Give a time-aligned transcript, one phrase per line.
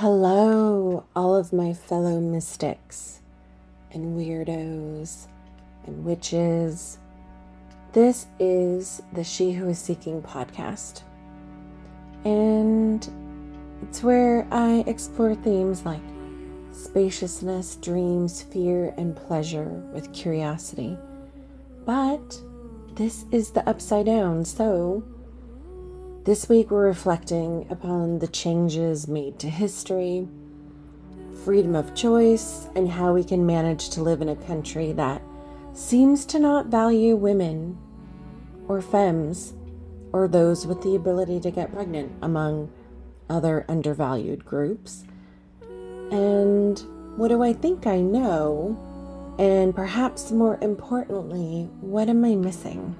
[0.00, 3.20] Hello, all of my fellow mystics
[3.90, 5.26] and weirdos
[5.88, 6.98] and witches.
[7.90, 11.02] This is the She Who is Seeking podcast.
[12.24, 13.08] And
[13.82, 15.98] it's where I explore themes like
[16.70, 20.96] spaciousness, dreams, fear, and pleasure with curiosity.
[21.84, 22.40] But
[22.94, 25.02] this is the upside down, so
[26.28, 30.28] this week, we're reflecting upon the changes made to history,
[31.42, 35.22] freedom of choice, and how we can manage to live in a country that
[35.72, 37.78] seems to not value women
[38.68, 39.54] or femmes
[40.12, 42.70] or those with the ability to get pregnant, among
[43.30, 45.04] other undervalued groups.
[46.10, 46.78] And
[47.16, 48.76] what do I think I know?
[49.38, 52.94] And perhaps more importantly, what am I missing?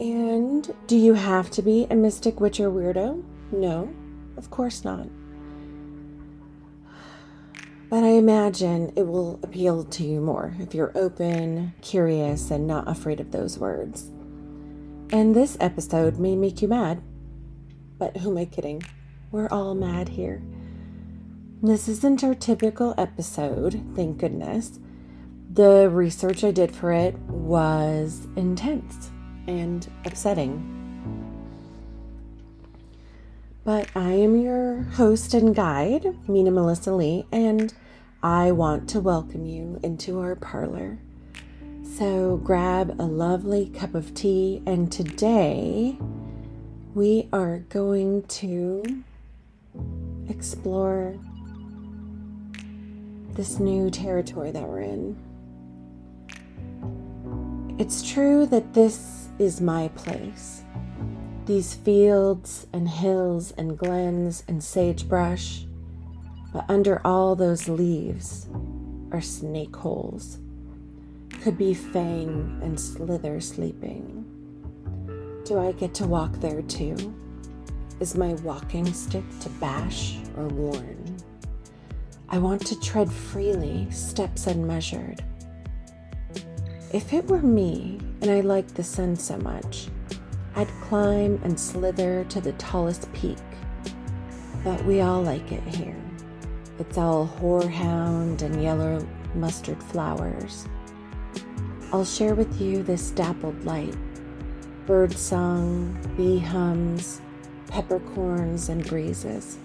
[0.00, 3.22] And do you have to be a mystic witch or weirdo?
[3.52, 3.94] No,
[4.38, 5.06] of course not.
[7.90, 12.88] But I imagine it will appeal to you more if you're open, curious, and not
[12.88, 14.08] afraid of those words.
[15.12, 17.02] And this episode may make you mad.
[17.98, 18.82] But who am I kidding?
[19.30, 20.40] We're all mad here.
[21.62, 24.78] This isn't our typical episode, thank goodness.
[25.52, 29.10] The research I did for it was intense
[29.46, 30.76] and upsetting.
[33.64, 37.72] But I am your host and guide, Mina Melissa Lee, and
[38.22, 40.98] I want to welcome you into our parlor.
[41.82, 45.98] So grab a lovely cup of tea, and today
[46.94, 49.04] we are going to
[50.28, 51.18] explore
[53.34, 55.16] this new territory that we're in.
[57.78, 60.62] It's true that this is my place.
[61.46, 65.64] These fields and hills and glens and sagebrush,
[66.52, 68.46] but under all those leaves
[69.10, 70.38] are snake holes.
[71.40, 74.26] Could be Fang and Slither sleeping.
[75.46, 77.14] Do I get to walk there too?
[77.98, 81.16] Is my walking stick to bash or warn?
[82.28, 85.24] I want to tread freely, steps unmeasured.
[86.92, 89.88] If it were me, and I liked the sun so much,
[90.56, 93.38] I'd climb and slither to the tallest peak.
[94.62, 95.96] But we all like it here.
[96.78, 100.66] It's all horehound and yellow mustard flowers.
[101.92, 103.96] I'll share with you this dappled light
[104.86, 107.20] bird song, bee hums,
[107.68, 109.56] peppercorns, and breezes.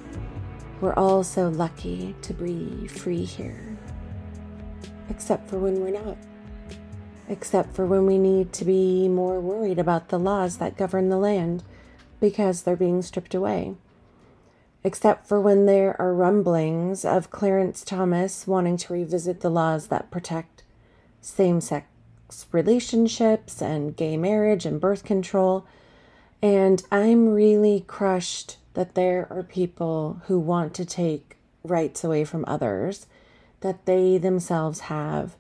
[0.81, 3.75] We're all so lucky to be free here,
[5.09, 6.17] except for when we're not
[7.27, 11.17] except for when we need to be more worried about the laws that govern the
[11.17, 11.63] land
[12.19, 13.75] because they're being stripped away.
[14.83, 20.11] Except for when there are rumblings of Clarence Thomas wanting to revisit the laws that
[20.11, 20.63] protect
[21.21, 21.87] same sex
[22.51, 25.65] relationships and gay marriage and birth control.
[26.41, 32.45] And I'm really crushed that there are people who want to take rights away from
[32.47, 33.07] others
[33.61, 35.35] that they themselves have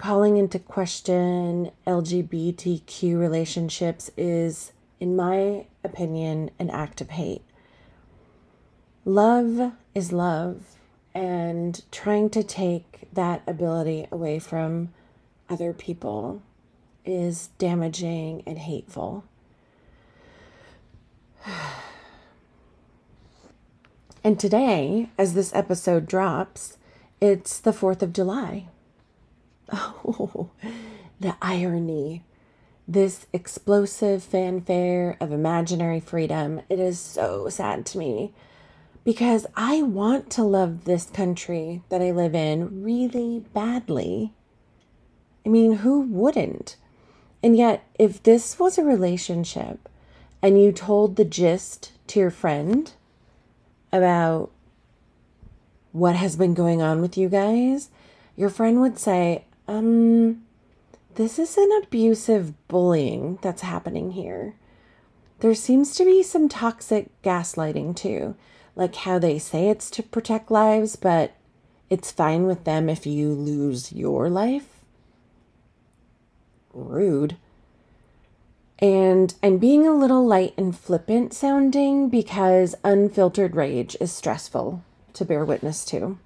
[0.00, 7.42] calling into question LGBTQ relationships is, in my opinion, an act of hate.
[9.04, 10.76] Love is love,
[11.14, 14.88] and trying to take that ability away from
[15.50, 16.40] other people
[17.04, 19.24] is damaging and hateful.
[24.22, 26.76] And today, as this episode drops,
[27.22, 28.69] it's the 4th of July.
[29.72, 30.50] Oh,
[31.20, 32.24] the irony.
[32.88, 36.62] This explosive fanfare of imaginary freedom.
[36.68, 38.32] It is so sad to me
[39.04, 44.32] because I want to love this country that I live in really badly.
[45.46, 46.76] I mean, who wouldn't?
[47.42, 49.88] And yet, if this was a relationship
[50.42, 52.92] and you told the gist to your friend
[53.92, 54.50] about
[55.92, 57.90] what has been going on with you guys,
[58.36, 60.42] your friend would say, um,
[61.14, 64.54] this is an abusive bullying that's happening here.
[65.38, 68.34] There seems to be some toxic gaslighting too,
[68.74, 71.34] like how they say it's to protect lives, but
[71.88, 74.80] it's fine with them if you lose your life.
[76.74, 77.36] Rude.
[78.80, 84.82] And I'm being a little light and flippant sounding because unfiltered rage is stressful
[85.12, 86.18] to bear witness to.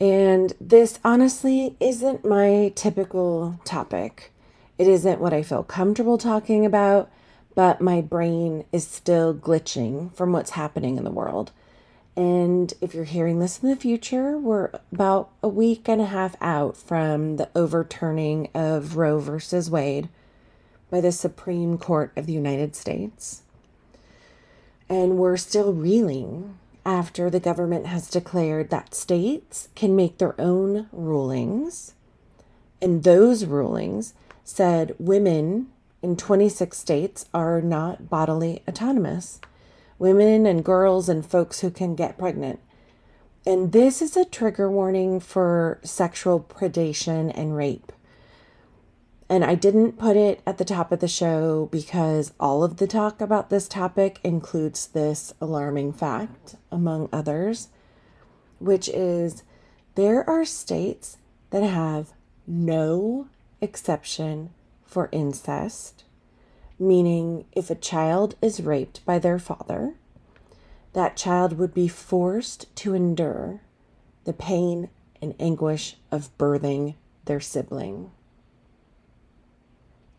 [0.00, 4.32] And this honestly isn't my typical topic.
[4.78, 7.10] It isn't what I feel comfortable talking about,
[7.56, 11.50] but my brain is still glitching from what's happening in the world.
[12.14, 16.36] And if you're hearing this in the future, we're about a week and a half
[16.40, 20.08] out from the overturning of Roe versus Wade
[20.90, 23.42] by the Supreme Court of the United States.
[24.88, 30.88] And we're still reeling after the government has declared that states can make their own
[30.90, 31.92] rulings.
[32.80, 35.68] And those rulings said women
[36.00, 39.38] in 26 states are not bodily autonomous.
[39.98, 42.58] Women and girls and folks who can get pregnant.
[43.44, 47.92] And this is a trigger warning for sexual predation and rape.
[49.30, 52.86] And I didn't put it at the top of the show because all of the
[52.86, 57.68] talk about this topic includes this alarming fact, among others,
[58.58, 59.42] which is
[59.96, 61.18] there are states
[61.50, 62.12] that have
[62.46, 63.28] no
[63.60, 64.50] exception
[64.86, 66.04] for incest,
[66.78, 69.94] meaning if a child is raped by their father,
[70.94, 73.60] that child would be forced to endure
[74.24, 74.88] the pain
[75.20, 76.94] and anguish of birthing
[77.26, 78.10] their sibling.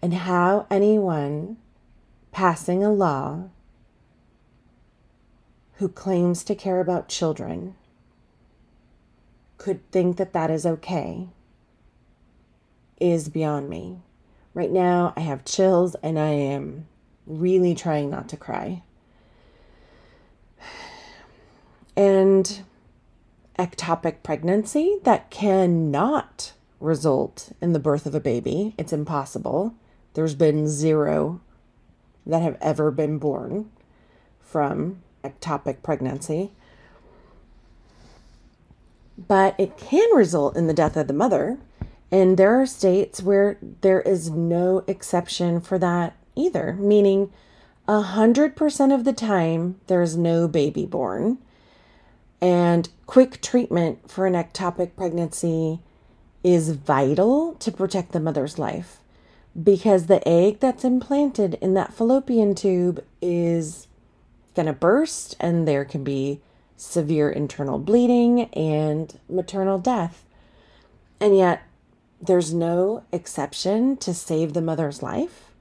[0.02, 1.58] And how anyone
[2.32, 3.50] passing a law
[5.76, 7.76] who claims to care about children
[9.58, 11.28] could think that that is okay
[13.00, 14.00] is beyond me.
[14.54, 16.88] Right now, I have chills and I am
[17.26, 18.84] really trying not to cry.
[21.96, 22.62] And
[23.58, 29.76] ectopic pregnancy that cannot result in the birth of a baby, it's impossible.
[30.20, 31.40] There's been zero
[32.26, 33.72] that have ever been born
[34.42, 36.52] from ectopic pregnancy.
[39.18, 41.58] But it can result in the death of the mother
[42.12, 47.32] and there are states where there is no exception for that either, meaning
[47.88, 51.38] 100% of the time there is no baby born.
[52.42, 55.80] And quick treatment for an ectopic pregnancy
[56.44, 59.00] is vital to protect the mother's life
[59.62, 63.88] because the egg that's implanted in that fallopian tube is
[64.56, 66.42] going to burst and there can be
[66.78, 70.26] severe internal bleeding and maternal death.
[71.20, 71.64] And yet,
[72.22, 75.52] there's no exception to save the mother's life?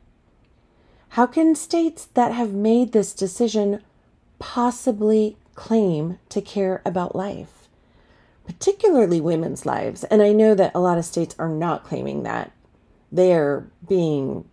[1.11, 3.82] How can states that have made this decision
[4.38, 7.69] possibly claim to care about life,
[8.46, 10.05] particularly women's lives?
[10.05, 12.52] And I know that a lot of states are not claiming that.
[13.10, 14.49] They are being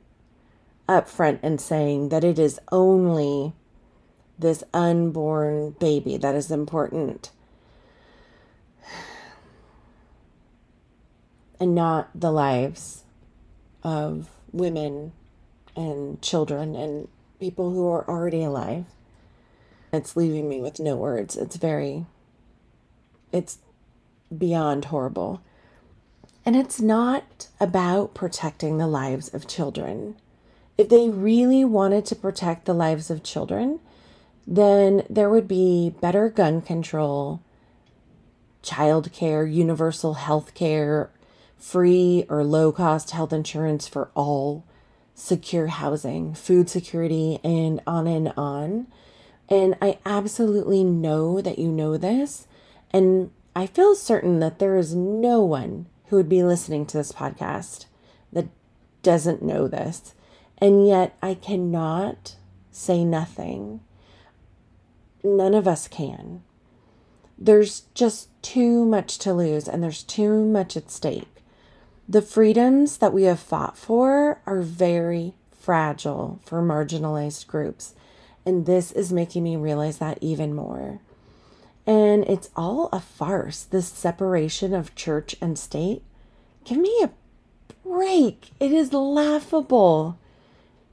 [0.88, 3.54] upfront and saying that it is only
[4.38, 7.31] this unborn baby that is important.
[11.60, 13.04] and not the lives
[13.84, 15.13] of women
[15.75, 17.07] and children and
[17.40, 18.86] people who are already alive.
[19.94, 21.38] It's leaving me with no words.
[21.38, 22.06] It's very,
[23.31, 23.60] it's
[24.36, 25.42] beyond horrible.
[26.45, 30.15] And it's not about protecting the lives of children.
[30.77, 33.80] If they really wanted to protect the lives of children,
[34.45, 37.42] then there would be better gun control,
[38.62, 41.09] child care, universal health care,
[41.57, 44.63] free or low cost health insurance for all,
[45.15, 48.86] secure housing, food security, and on and on.
[49.50, 52.47] And I absolutely know that you know this.
[52.92, 57.12] And I feel certain that there is no one who would be listening to this
[57.12, 57.85] podcast
[58.31, 58.47] that
[59.04, 60.14] doesn't know this.
[60.57, 62.35] And yet I cannot
[62.71, 63.81] say nothing.
[65.24, 66.44] None of us can.
[67.38, 71.44] There's just too much to lose and there's too much at stake.
[72.07, 77.95] The freedoms that we have fought for are very fragile for marginalized groups.
[78.45, 81.02] And this is making me realize that even more.
[81.87, 86.01] And it's all a farce, this separation of church and state.
[86.63, 87.11] Give me a
[87.87, 88.51] break.
[88.59, 90.18] It is laughable.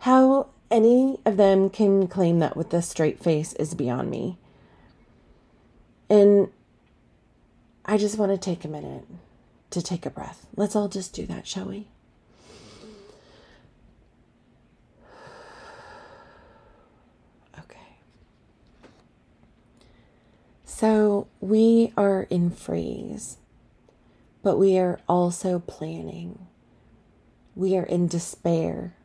[0.00, 4.38] How any of them can claim that with a straight face is beyond me.
[6.08, 6.48] And
[7.84, 9.06] I just want to take a minute
[9.70, 10.46] to take a breath.
[10.56, 11.88] Let's all just do that, shall we?
[17.58, 17.96] Okay.
[20.82, 23.36] So we are in freeze,
[24.42, 26.48] but we are also planning.
[27.54, 28.96] We are in despair,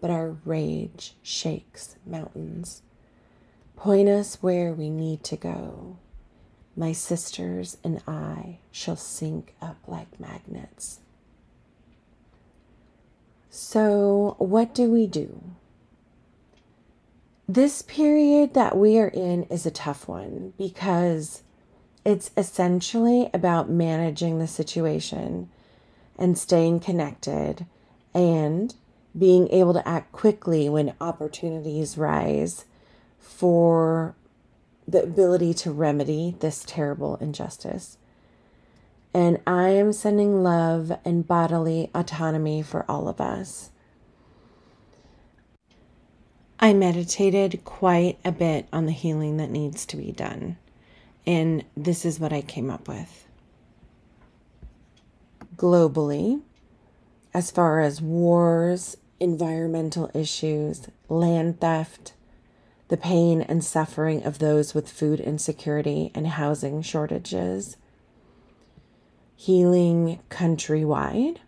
[0.00, 2.82] but our rage shakes mountains.
[3.76, 5.98] Point us where we need to go.
[6.76, 10.98] My sisters and I shall sync up like magnets.
[13.50, 15.52] So, what do we do?
[17.54, 21.42] This period that we are in is a tough one because
[22.04, 25.50] it's essentially about managing the situation
[26.16, 27.66] and staying connected
[28.14, 28.74] and
[29.18, 32.66] being able to act quickly when opportunities rise
[33.18, 34.14] for
[34.86, 37.98] the ability to remedy this terrible injustice.
[39.12, 43.69] And I am sending love and bodily autonomy for all of us.
[46.62, 50.58] I meditated quite a bit on the healing that needs to be done.
[51.26, 53.26] And this is what I came up with.
[55.56, 56.42] Globally,
[57.32, 62.12] as far as wars, environmental issues, land theft,
[62.88, 67.78] the pain and suffering of those with food insecurity and housing shortages,
[69.34, 71.38] healing countrywide,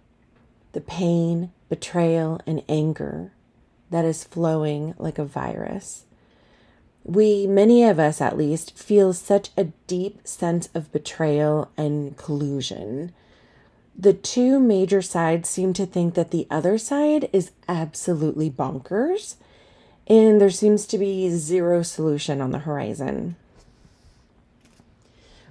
[0.73, 3.33] the pain, betrayal, and anger
[3.93, 6.05] that is flowing like a virus.
[7.05, 13.13] We, many of us at least, feel such a deep sense of betrayal and collusion.
[13.99, 19.37] The two major sides seem to think that the other side is absolutely bonkers,
[20.07, 23.37] and there seems to be zero solution on the horizon.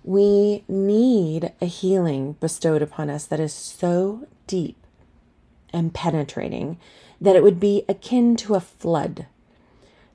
[0.03, 4.77] We need a healing bestowed upon us that is so deep
[5.71, 6.79] and penetrating
[7.21, 9.27] that it would be akin to a flood,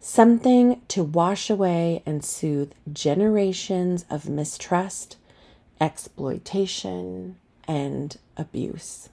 [0.01, 5.17] something to wash away and soothe generations of mistrust,
[5.81, 7.37] exploitation,
[7.69, 9.09] and abuse.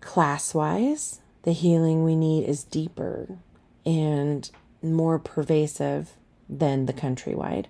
[0.00, 3.36] Class wise, the healing we need is deeper
[3.84, 4.50] and
[4.82, 6.12] more pervasive
[6.48, 7.66] than the countrywide.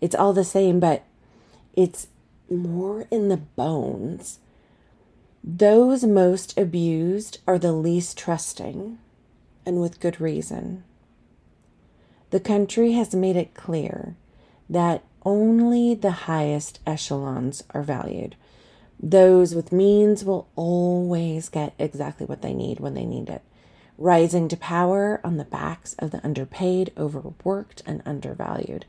[0.00, 1.04] It's all the same, but
[1.74, 2.06] it's
[2.48, 4.38] more in the bones
[5.44, 8.98] those most abused are the least trusting,
[9.66, 10.84] and with good reason.
[12.30, 14.14] The country has made it clear
[14.70, 18.36] that only the highest echelons are valued.
[19.00, 23.42] Those with means will always get exactly what they need when they need it,
[23.98, 28.84] rising to power on the backs of the underpaid, overworked, and undervalued.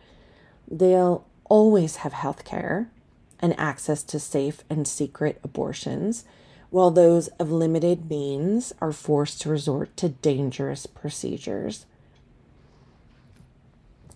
[0.69, 2.91] They'll always have health care
[3.39, 6.25] and access to safe and secret abortions
[6.73, 11.85] while those of limited means are forced to resort to dangerous procedures.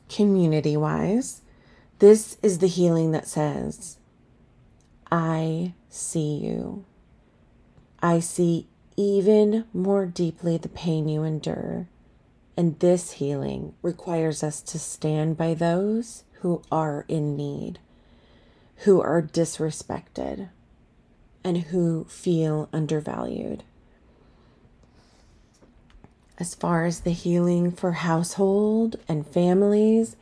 [0.09, 1.41] Community wise,
[1.99, 3.99] this is the healing that says,
[5.11, 6.83] I see you.
[8.01, 11.87] I see even more deeply the pain you endure.
[12.57, 17.77] And this healing requires us to stand by those who are in need,
[18.77, 20.49] who are disrespected,
[21.47, 23.63] and who feel undervalued.
[26.37, 30.17] As far as the healing for household and families,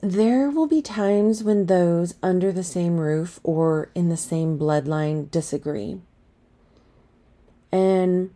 [0.00, 5.30] there will be times when those under the same roof or in the same bloodline
[5.30, 6.00] disagree.
[7.72, 8.30] And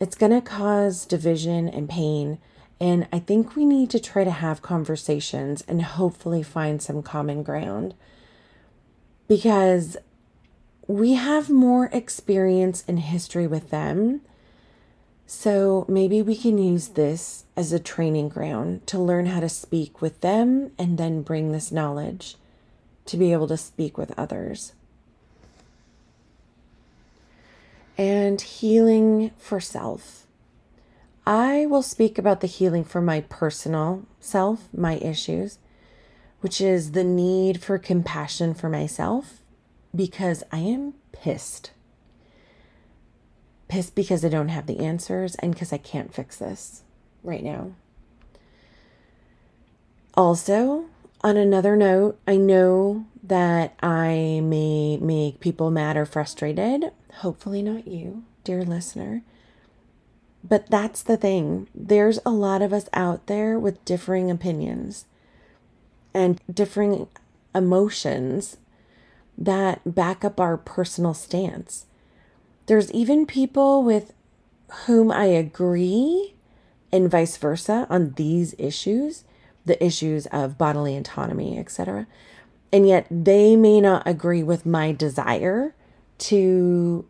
[0.00, 2.38] it's going to cause division and pain.
[2.80, 7.42] And I think we need to try to have conversations and hopefully find some common
[7.42, 7.92] ground.
[9.28, 9.98] Because
[10.90, 14.20] we have more experience and history with them.
[15.24, 20.02] So maybe we can use this as a training ground to learn how to speak
[20.02, 22.34] with them and then bring this knowledge
[23.06, 24.72] to be able to speak with others.
[27.96, 30.26] And healing for self.
[31.24, 35.58] I will speak about the healing for my personal self, my issues,
[36.40, 39.39] which is the need for compassion for myself
[39.94, 41.72] because I am pissed.
[43.68, 46.82] Pissed because I don't have the answers and because I can't fix this
[47.22, 47.72] right now.
[50.14, 50.86] Also,
[51.22, 56.92] on another note, I know that I may make people mad or frustrated.
[57.18, 59.22] Hopefully, not you, dear listener.
[60.42, 61.68] But that's the thing.
[61.74, 65.04] There's a lot of us out there with differing opinions
[66.14, 67.08] and differing
[67.54, 68.56] emotions
[69.40, 71.86] that back up our personal stance.
[72.66, 74.12] There's even people with
[74.86, 76.34] whom I agree
[76.92, 79.24] and vice versa on these issues,
[79.64, 82.06] the issues of bodily autonomy, etc.
[82.72, 85.74] And yet they may not agree with my desire
[86.18, 87.06] to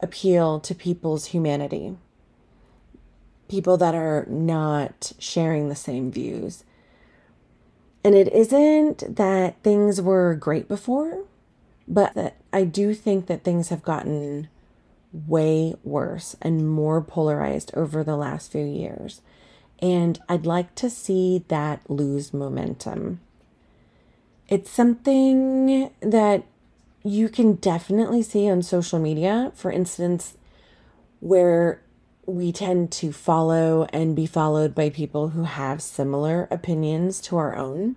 [0.00, 1.96] appeal to people's humanity.
[3.48, 6.64] People that are not sharing the same views.
[8.02, 11.24] And it isn't that things were great before
[11.86, 14.48] but that I do think that things have gotten
[15.12, 19.22] way worse and more polarized over the last few years.
[19.80, 23.20] And I'd like to see that lose momentum.
[24.48, 26.44] It's something that
[27.02, 29.52] you can definitely see on social media.
[29.54, 30.36] For instance,
[31.20, 31.82] where
[32.26, 37.54] we tend to follow and be followed by people who have similar opinions to our
[37.56, 37.96] own.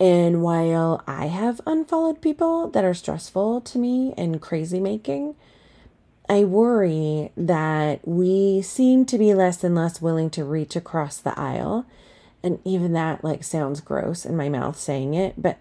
[0.00, 5.36] And while I have unfollowed people that are stressful to me and crazy making,
[6.28, 11.38] I worry that we seem to be less and less willing to reach across the
[11.38, 11.86] aisle.
[12.42, 15.58] And even that like sounds gross in my mouth saying it, but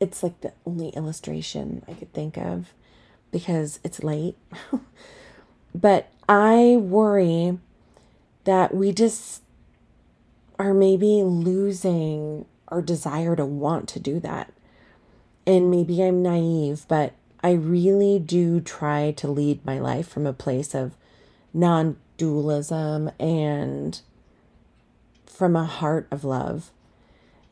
[0.00, 2.72] it's like the only illustration I could think of
[3.30, 4.36] because it's late.
[5.74, 7.58] but I worry
[8.44, 9.42] that we just
[10.58, 14.52] are maybe losing our desire to want to do that.
[15.46, 20.32] And maybe I'm naive, but I really do try to lead my life from a
[20.32, 20.94] place of
[21.54, 24.00] non dualism and
[25.26, 26.70] from a heart of love.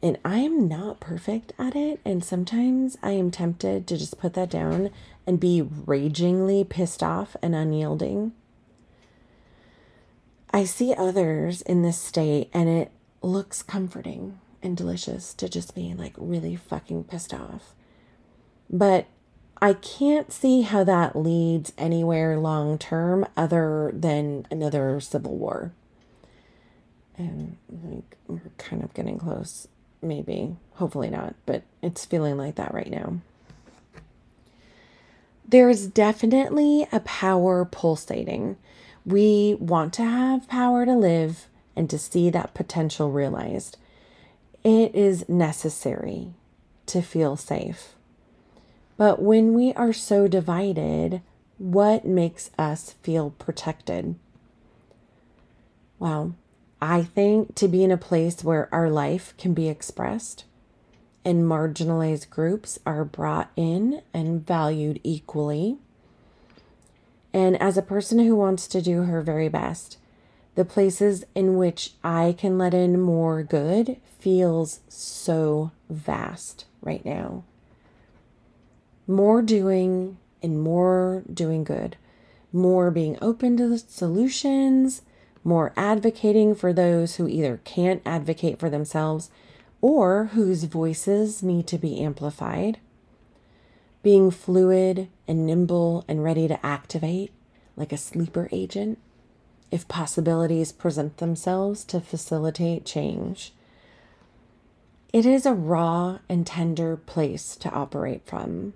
[0.02, 2.00] And I am not perfect at it.
[2.04, 4.90] And sometimes I am tempted to just put that down
[5.26, 8.32] and be ragingly pissed off and unyielding.
[10.52, 12.90] I see others in this state and it
[13.22, 17.74] looks comforting and delicious to just be like really fucking pissed off.
[18.68, 19.06] But
[19.60, 25.72] I can't see how that leads anywhere long term other than another civil war.
[27.16, 29.68] And like we're kind of getting close,
[30.02, 30.56] maybe.
[30.74, 33.20] Hopefully not, but it's feeling like that right now.
[35.48, 38.56] There's definitely a power pulsating.
[39.06, 41.46] We want to have power to live
[41.76, 43.76] and to see that potential realized.
[44.66, 46.34] It is necessary
[46.86, 47.94] to feel safe.
[48.96, 51.22] But when we are so divided,
[51.56, 54.16] what makes us feel protected?
[56.00, 56.34] Well,
[56.82, 60.42] I think to be in a place where our life can be expressed
[61.24, 65.76] and marginalized groups are brought in and valued equally.
[67.32, 69.98] And as a person who wants to do her very best,
[70.56, 77.44] the places in which I can let in more good feels so vast right now.
[79.06, 81.96] More doing and more doing good,
[82.52, 85.02] more being open to the solutions,
[85.44, 89.30] more advocating for those who either can't advocate for themselves
[89.82, 92.78] or whose voices need to be amplified,
[94.02, 97.30] being fluid and nimble and ready to activate
[97.76, 98.98] like a sleeper agent
[99.70, 103.52] if possibilities present themselves to facilitate change.
[105.12, 108.74] It is a raw and tender place to operate from.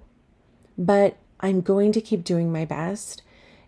[0.76, 3.22] But I'm going to keep doing my best.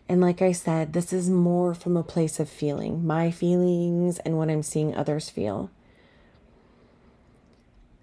[0.08, 4.36] And like I said, this is more from a place of feeling, my feelings and
[4.36, 5.70] what I'm seeing others feel.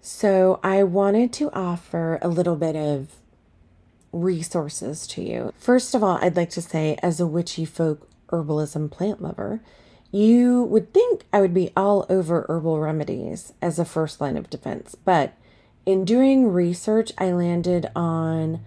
[0.00, 3.08] So I wanted to offer a little bit of
[4.12, 5.52] resources to you.
[5.56, 9.60] First of all, I'd like to say, as a witchy folk herbalism plant lover,
[10.10, 14.50] you would think I would be all over herbal remedies as a first line of
[14.50, 14.94] defense.
[14.94, 15.34] But
[15.86, 18.60] in doing research, I landed on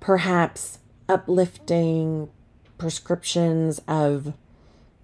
[0.00, 0.78] perhaps
[1.08, 2.30] uplifting
[2.78, 4.32] prescriptions of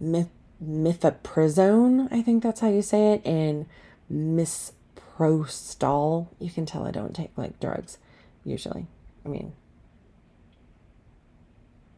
[0.02, 3.66] mifepristone, I think that's how you say it, and
[4.12, 6.26] misoprostol.
[6.38, 7.98] You can tell I don't take like drugs
[8.44, 8.86] usually.
[9.24, 9.52] I mean,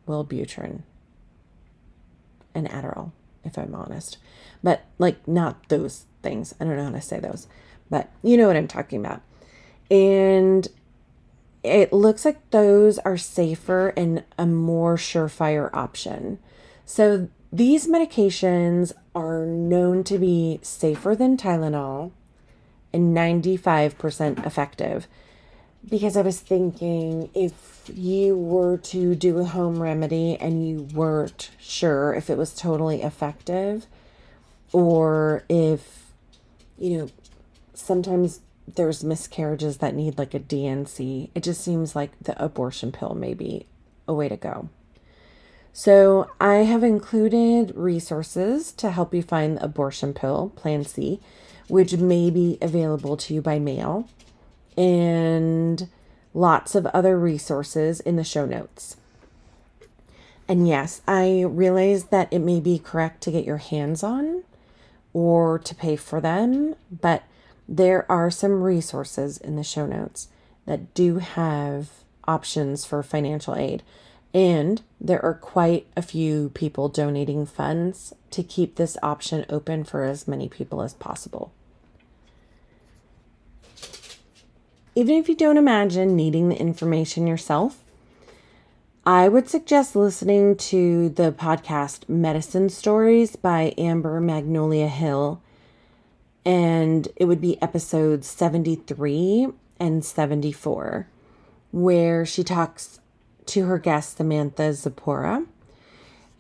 [0.07, 0.83] Wellbutrin
[2.55, 3.13] and Adderall,
[3.45, 4.19] if I'm honest.
[4.63, 6.55] But like not those things.
[6.61, 7.47] I don't know how to say those.
[7.89, 9.23] But you know what I'm talking about.
[9.91, 10.69] And
[11.63, 16.39] it looks like those are safer and a more surefire option.
[16.85, 22.13] So these medications are known to be safer than Tylenol
[22.93, 25.07] and 95% effective.
[25.89, 31.51] Because I was thinking if you were to do a home remedy and you weren't
[31.59, 33.87] sure if it was totally effective,
[34.73, 36.13] or if,
[36.79, 37.09] you know,
[37.75, 38.41] sometimes
[38.77, 43.35] there's miscarriages that need like a D&C, it just seems like the abortion pill may
[43.35, 43.67] be
[44.07, 44.69] a way to go.
[45.73, 51.21] So, I have included resources to help you find the abortion pill, Plan C,
[51.69, 54.09] which may be available to you by mail,
[54.77, 55.60] and
[56.33, 58.97] lots of other resources in the show notes.
[60.49, 64.43] And yes, I realize that it may be correct to get your hands on
[65.13, 67.23] or to pay for them, but
[67.69, 70.29] there are some resources in the show notes
[70.67, 71.89] that do have
[72.27, 73.83] options for financial aid.
[74.35, 80.05] And there are quite a few people donating funds to keep this option open for
[80.05, 81.53] as many people as possible.
[84.95, 87.85] Even if you don't imagine needing the information yourself,
[89.07, 95.41] I would suggest listening to the podcast Medicine Stories by Amber Magnolia Hill.
[96.45, 99.49] And it would be episodes 73
[99.79, 101.07] and 74,
[101.71, 102.99] where she talks
[103.47, 105.45] to her guest, Samantha Zipporah.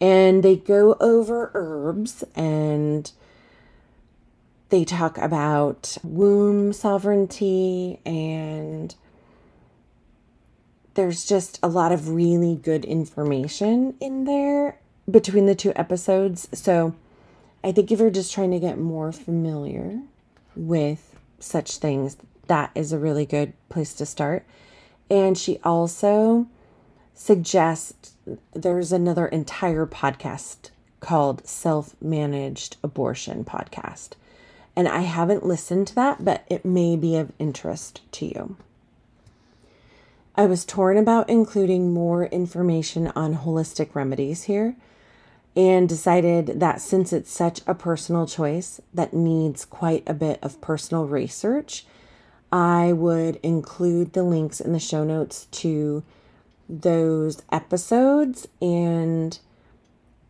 [0.00, 3.12] And they go over herbs and
[4.70, 8.94] they talk about womb sovereignty and
[10.94, 14.78] there's just a lot of really good information in there
[15.10, 16.48] between the two episodes.
[16.52, 16.94] So
[17.62, 20.00] I think if you're just trying to get more familiar
[20.56, 24.44] with such things, that is a really good place to start.
[25.08, 26.46] And she also
[27.14, 28.14] suggests
[28.54, 34.10] there's another entire podcast called Self Managed Abortion Podcast.
[34.80, 38.56] And I haven't listened to that, but it may be of interest to you.
[40.34, 44.76] I was torn about including more information on holistic remedies here
[45.54, 50.62] and decided that since it's such a personal choice that needs quite a bit of
[50.62, 51.84] personal research,
[52.50, 56.02] I would include the links in the show notes to
[56.70, 58.48] those episodes.
[58.62, 59.38] And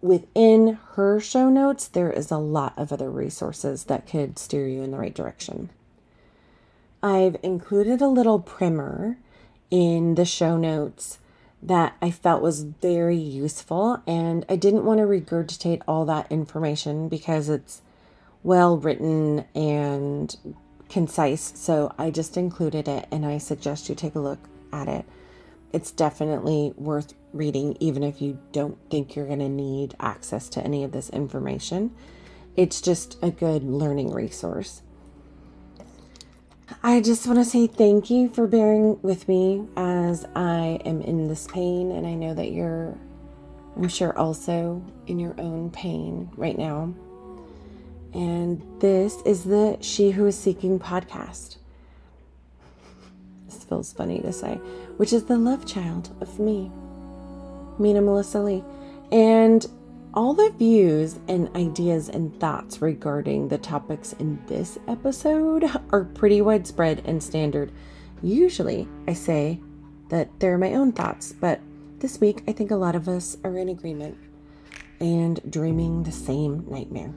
[0.00, 4.82] within her show notes, there is a lot of other resources that could steer you
[4.82, 5.70] in the right direction.
[7.02, 9.16] I've included a little primer
[9.70, 11.18] in the show notes
[11.62, 14.02] that I felt was very useful.
[14.06, 17.82] And I didn't want to regurgitate all that information because it's
[18.42, 20.34] well written and
[20.88, 21.52] concise.
[21.56, 24.40] So I just included it and I suggest you take a look
[24.72, 25.04] at it.
[25.72, 30.62] It's definitely worth reading, even if you don't think you're going to need access to
[30.62, 31.94] any of this information.
[32.56, 34.82] It's just a good learning resource.
[36.82, 41.28] I just want to say thank you for bearing with me as I am in
[41.28, 42.96] this pain, and I know that you're,
[43.76, 46.94] I'm sure, also in your own pain right now.
[48.12, 51.56] And this is the She Who is Seeking podcast.
[53.46, 54.54] This feels funny to say,
[54.96, 56.70] which is the love child of me,
[57.80, 58.62] Mina Melissa Lee.
[59.10, 59.66] And
[60.12, 66.42] all the views and ideas and thoughts regarding the topics in this episode are pretty
[66.42, 67.72] widespread and standard.
[68.22, 69.60] Usually, I say
[70.10, 71.60] that they're my own thoughts, but
[72.00, 74.18] this week I think a lot of us are in agreement
[75.00, 77.14] and dreaming the same nightmare.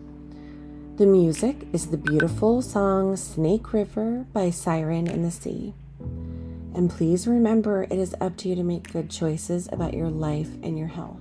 [0.98, 5.74] The music is the beautiful song Snake River by Siren and the Sea.
[6.76, 10.50] And please remember, it is up to you to make good choices about your life
[10.64, 11.20] and your health.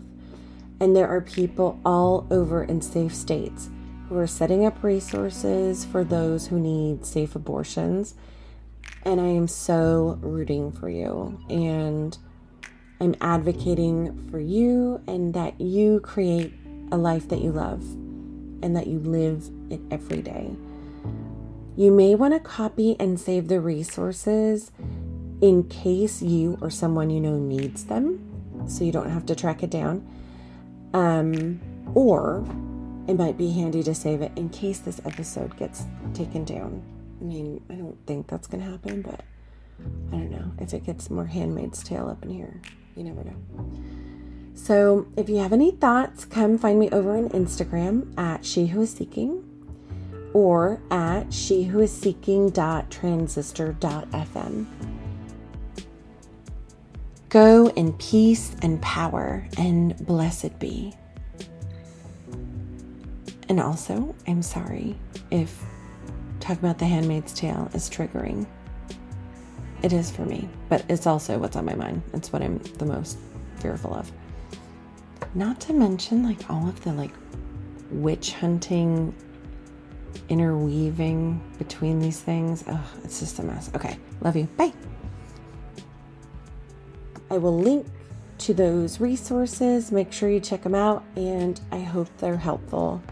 [0.80, 3.68] And there are people all over in safe states
[4.08, 8.14] who are setting up resources for those who need safe abortions.
[9.04, 11.38] And I am so rooting for you.
[11.48, 12.16] And
[13.00, 16.54] I'm advocating for you and that you create
[16.90, 17.82] a life that you love
[18.62, 20.56] and that you live it every day.
[21.74, 24.70] You may want to copy and save the resources
[25.42, 28.32] in case you or someone you know needs them
[28.66, 30.08] so you don't have to track it down.
[30.94, 31.60] Um,
[31.94, 32.46] or
[33.08, 36.80] it might be handy to save it in case this episode gets taken down.
[37.20, 39.24] I mean, I don't think that's going to happen, but
[40.12, 40.52] I don't know.
[40.60, 42.60] If it gets more Handmaid's Tale up in here,
[42.94, 43.34] you never know.
[44.54, 48.82] So, if you have any thoughts, come find me over on Instagram at She Who
[48.82, 49.42] Is Seeking
[50.34, 54.66] or at She Who Is Seeking Seeking.transistor.fm.
[57.32, 60.92] Go in peace and power, and blessed be.
[63.48, 64.98] And also, I'm sorry
[65.30, 65.64] if
[66.40, 68.46] talking about the handmaid's tale is triggering.
[69.82, 72.02] It is for me, but it's also what's on my mind.
[72.12, 73.16] It's what I'm the most
[73.56, 74.12] fearful of.
[75.34, 77.14] Not to mention, like, all of the like
[77.90, 79.14] witch hunting
[80.28, 82.62] interweaving between these things.
[82.68, 83.70] Oh, it's just a mess.
[83.74, 84.44] Okay, love you.
[84.58, 84.74] Bye.
[87.32, 87.86] I will link
[88.40, 89.90] to those resources.
[89.90, 93.02] Make sure you check them out, and I hope they're helpful.